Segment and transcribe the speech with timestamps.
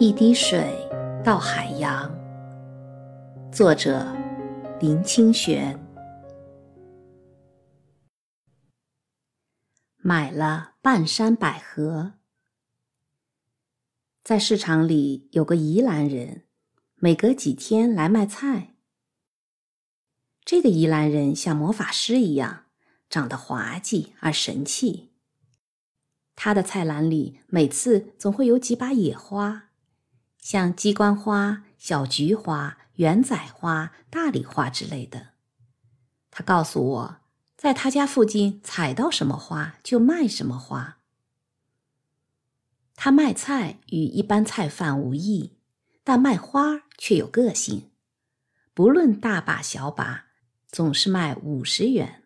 [0.00, 0.88] 一滴水
[1.24, 2.08] 到海洋。
[3.50, 4.06] 作者：
[4.78, 5.76] 林清玄。
[9.96, 12.12] 买了半山百合。
[14.22, 16.44] 在市场里有个宜兰人，
[16.94, 18.76] 每隔几天来卖菜。
[20.44, 22.66] 这个宜兰人像魔法师一样，
[23.10, 25.10] 长得滑稽而神气。
[26.36, 29.64] 他的菜篮里每次总会有几把野花。
[30.48, 35.32] 像鸡冠花、小菊花、圆仔花、大礼花之类的，
[36.30, 37.16] 他告诉我，
[37.54, 41.00] 在他家附近采到什么花就卖什么花。
[42.96, 45.52] 他卖菜与一般菜贩无异，
[46.02, 47.90] 但卖花却有个性，
[48.72, 50.28] 不论大把小把，
[50.68, 52.22] 总是卖五十元。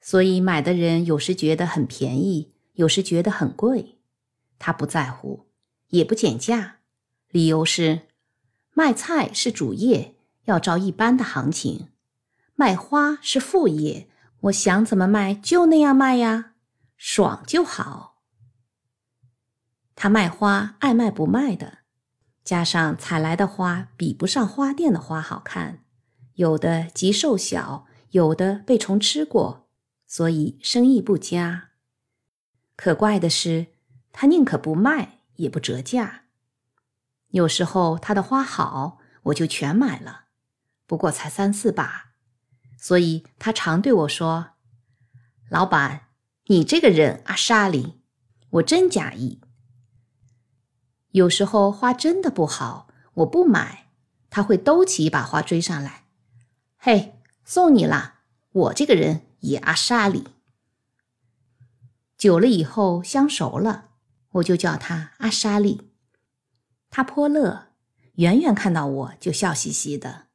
[0.00, 3.98] 所以买的人有时觉得很便宜，有时觉得很贵，
[4.58, 5.44] 他不在乎。
[5.90, 6.77] 也不减价，
[7.30, 8.08] 理由是
[8.72, 11.88] 卖菜是主业，要照一般的行情；
[12.54, 14.08] 卖花是副业，
[14.42, 16.52] 我想怎么卖就那样卖呀，
[16.96, 18.22] 爽就好。
[19.94, 21.78] 他卖花爱卖不卖的，
[22.44, 25.84] 加上采来的花比不上花店的花好看，
[26.34, 29.68] 有的极瘦小，有的被虫吃过，
[30.06, 31.70] 所以生意不佳。
[32.76, 33.66] 可怪的是，
[34.12, 35.16] 他宁可不卖。
[35.38, 36.24] 也不折价，
[37.30, 40.24] 有时候他的花好，我就全买了，
[40.86, 42.12] 不过才三四把，
[42.78, 44.50] 所以他常对我说
[45.50, 46.08] ：“老板，
[46.46, 48.00] 你这个人阿沙里，
[48.50, 49.40] 我真假意。”
[51.12, 53.90] 有时候花真的不好，我不买，
[54.30, 56.04] 他会兜起一把花追上来
[56.78, 58.20] ：“嘿，送你啦！
[58.52, 60.28] 我这个人也阿沙里。”
[62.16, 63.86] 久了以后相熟了。
[64.32, 65.87] 我就叫他阿莎莉，
[66.90, 67.68] 他颇乐，
[68.14, 70.26] 远远看到我就笑嘻嘻的，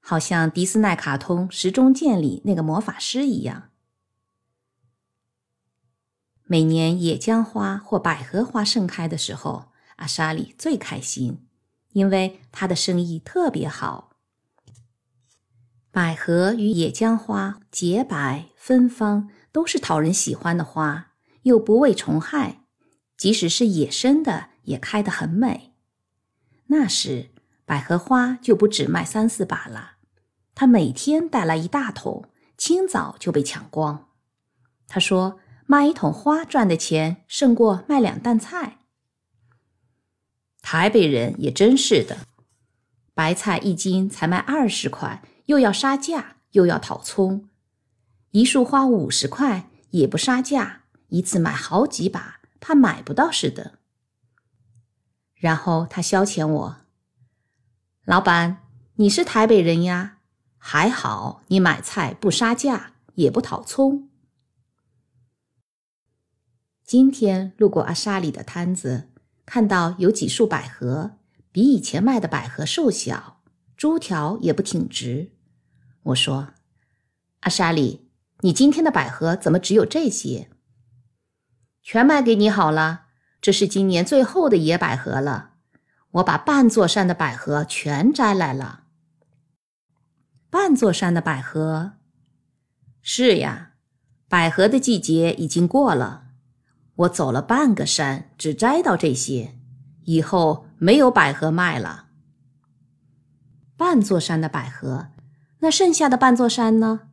[0.00, 3.70] 好像迪斯奈卡通《时钟剑》里那个魔法师一样。
[6.44, 11.46] 每年野姜花或百合花盛开的时候，阿莎莉最开心，
[11.92, 14.10] 因为她的生意特别好。
[15.90, 21.12] 百合与野姜花洁白芬芳，都是讨人喜欢的花，
[21.42, 22.64] 又不畏虫害。
[23.16, 25.71] 即使是野生的，也开得很美。
[26.72, 27.30] 那时
[27.66, 29.96] 百合花就不止卖三四把了，
[30.54, 32.24] 他每天带来一大桶，
[32.56, 34.08] 清早就被抢光。
[34.88, 38.78] 他说：“卖一桶花赚的钱，胜过卖两担菜。”
[40.62, 42.26] 台北人也真是的，
[43.12, 47.48] 白菜一斤才卖二十块，又要杀价，又要讨葱。
[48.30, 52.40] 一束花五十块，也不杀价，一次买好几把。
[52.60, 53.80] 怕买不到似的，
[55.42, 56.76] 然后他消遣我
[58.06, 58.58] ：“老板，
[58.94, 60.18] 你是台北人呀，
[60.56, 64.08] 还好你买菜不杀价，也不讨葱。”
[66.86, 69.10] 今天路过阿莎里的摊子，
[69.44, 71.16] 看到有几束百合，
[71.50, 73.42] 比以前卖的百合瘦小，
[73.76, 75.32] 株条也不挺直。
[76.04, 76.50] 我说
[77.42, 78.08] ：“阿莎里，
[78.42, 80.48] 你今天的百合怎么只有这些？”
[81.82, 83.01] 全卖给你好了，
[83.42, 85.50] 这是今年最后的野百合了。
[86.12, 88.84] 我把半座山的百合全摘来了。
[90.48, 91.94] 半座山的百合，
[93.00, 93.72] 是呀，
[94.28, 96.28] 百合的季节已经过了。
[96.94, 99.58] 我走了半个山，只摘到这些，
[100.04, 102.06] 以后没有百合卖了。
[103.76, 105.08] 半座山的百合，
[105.60, 107.08] 那剩下的半座山呢？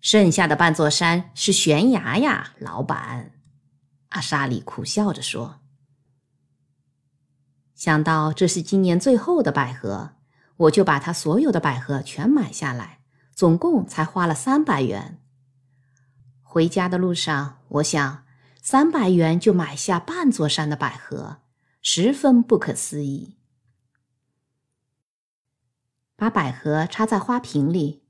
[0.00, 3.32] 剩下的半座山是悬崖呀，老板。
[4.14, 5.60] 阿莎里苦笑着说
[7.74, 10.12] ：“想到这是今年最后的百合，
[10.56, 13.00] 我就把他所有的百合全买下来，
[13.34, 15.20] 总共才花了三百元。
[16.42, 18.24] 回家的路上，我想，
[18.62, 21.38] 三百元就买下半座山的百合，
[21.82, 23.36] 十分不可思议。
[26.14, 28.04] 把百合插在花瓶里，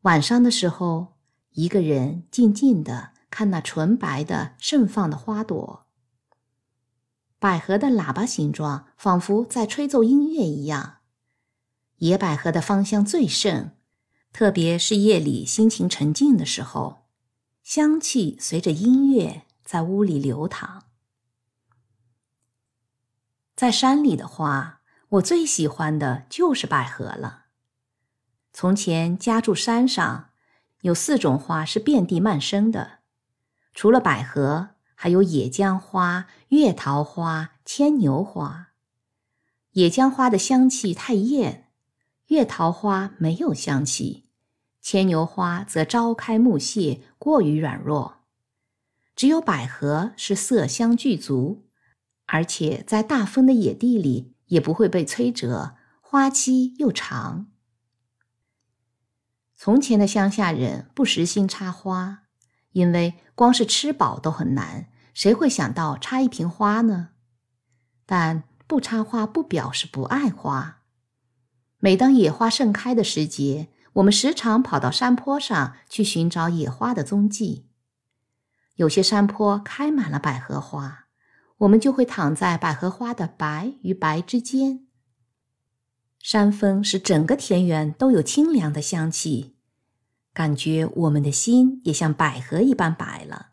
[0.00, 1.18] 晚上的时候，
[1.50, 5.86] 一个人静静的。”看那纯白的盛放的花朵，
[7.38, 10.98] 百合的喇叭形状，仿佛在吹奏音乐一样。
[11.98, 13.76] 野百合的芳香最盛，
[14.32, 17.06] 特别是夜里心情沉静的时候，
[17.62, 20.84] 香气随着音乐在屋里流淌。
[23.54, 24.80] 在山里的花，
[25.10, 27.44] 我最喜欢的就是百合了。
[28.52, 30.30] 从前家住山上，
[30.80, 32.99] 有四种花是遍地漫生的。
[33.72, 38.68] 除了百合，还有野姜花、月桃花、牵牛花。
[39.72, 41.70] 野姜花的香气太艳，
[42.26, 44.26] 月桃花没有香气，
[44.80, 48.24] 牵牛花则朝开暮谢，过于软弱。
[49.14, 51.66] 只有百合是色香俱足，
[52.26, 57.46] 而且在大风的野地里也不会被摧折，花期又长。
[59.54, 62.24] 从前的乡下人不时兴插花，
[62.72, 67.10] 因为光是吃饱都很难，谁会想到插一瓶花呢？
[68.06, 70.82] 但不插花不表示不爱花。
[71.78, 77.66] 每当野花盛开的时节，我们时常跑到山坡上去寻找野花的踪迹。
[78.76, 81.06] 有些山坡开满了百合花，
[81.58, 84.86] 我们就会躺在百合花的白与白之间。
[86.18, 89.56] 山风使整个田园都有清凉的香气，
[90.32, 93.50] 感觉我们的心也像百合一般白了，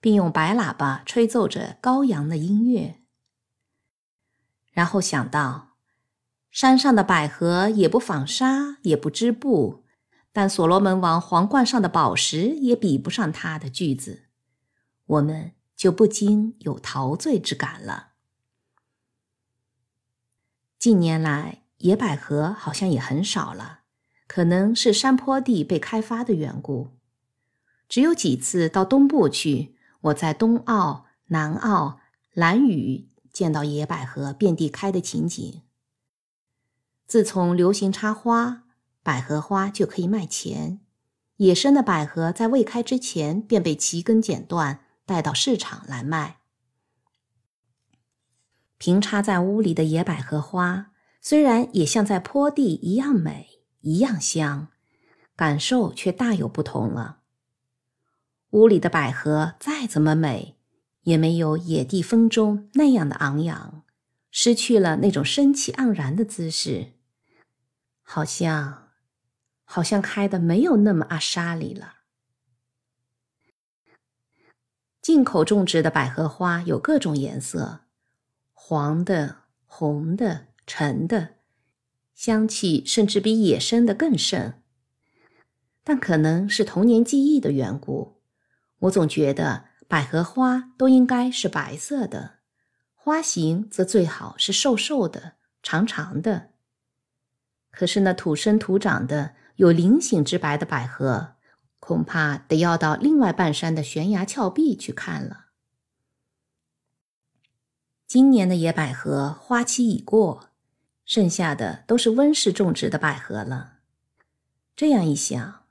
[0.00, 3.00] 并用白喇叭吹奏着高扬的音乐。
[4.70, 5.76] 然后想到，
[6.50, 9.84] 山上的百合也不纺纱，也不织布，
[10.32, 14.24] 但所罗门王皇冠上的宝石也比不上它的句子，
[15.06, 18.08] 我们就不禁有陶醉之感了。
[20.78, 23.83] 近年来，野百合好像也很少了，
[24.34, 26.88] 可能是山坡地被开发的缘故。
[27.88, 32.00] 只有几次到东部去，我在东澳、南澳、
[32.32, 33.06] 兰屿。
[33.32, 35.62] 见到野百合遍地开的情景。
[37.06, 38.64] 自从流行插花，
[39.04, 40.80] 百合花就可以卖钱。
[41.36, 46.38] 野生的百合在未开之前便被齐根剪断，带到市场来卖。
[48.78, 50.90] 平插在屋里的野百合花，
[51.20, 53.53] 虽然也像在坡地一样美，
[53.84, 54.68] 一样香，
[55.36, 57.20] 感受却大有不同了。
[58.50, 60.56] 屋里的百合再怎么美。
[61.04, 63.84] 也没有野地风中那样的昂扬，
[64.30, 66.92] 失去了那种生气盎然的姿势，
[68.00, 68.88] 好像，
[69.64, 71.96] 好像开的没有那么阿莎里了。
[75.02, 77.80] 进口种植的百合花有各种颜色，
[78.54, 81.33] 黄的、红的、橙的，
[82.14, 84.54] 香气甚至比野生的更盛。
[85.82, 88.20] 但可能是童年记忆的缘故，
[88.80, 89.74] 我总觉得。
[89.86, 92.38] 百合花都应该是白色的，
[92.94, 96.52] 花型则最好是瘦瘦的、长长的。
[97.70, 101.34] 可是那土生土长的、有菱形之白的百合，
[101.78, 105.48] 恐怕得要到另外半山的悬崖峭壁去看了。
[108.06, 110.48] 今年的野百合花期已过，
[111.04, 113.74] 剩下的都是温室种植的百合了。
[114.76, 115.64] 这样一想。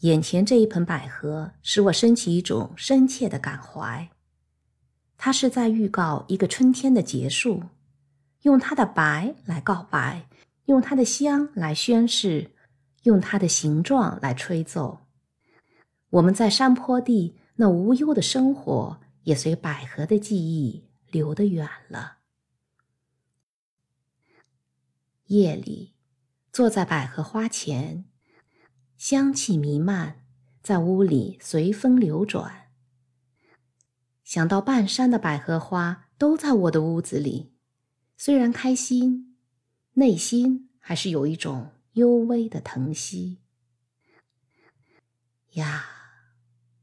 [0.00, 4.08] 眼前这一盆百合使我升起一种深切的感怀，
[5.18, 7.64] 它是在预告一个春天的结束，
[8.44, 10.26] 用它的白来告白，
[10.64, 12.52] 用它的香来宣誓，
[13.02, 15.00] 用它的形状来吹奏。
[16.08, 22.19] 我们在山坡地那无忧的生活，也随百合的记忆流得远了。
[25.30, 25.94] 夜里，
[26.52, 28.04] 坐在百合花前。
[28.96, 30.26] 香气弥漫，
[30.60, 32.72] 在屋里随风流转。
[34.24, 37.54] 想到半山的百合花都在我的屋子里，
[38.16, 39.36] 虽然开心，
[39.92, 43.38] 内心还是有一种幽微的疼惜。
[45.50, 45.84] 呀，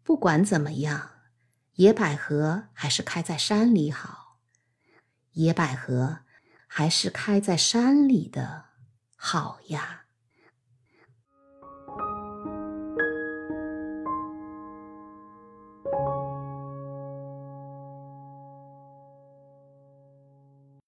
[0.03, 1.09] 不管怎么样，
[1.73, 4.39] 野百合还是开在山里好。
[5.33, 6.19] 野百合
[6.67, 8.65] 还是开在山里的
[9.15, 10.06] 好呀。